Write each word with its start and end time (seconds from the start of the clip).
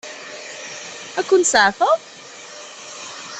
Ad 1.19 1.25
ken-seɛfeɣ? 1.29 1.95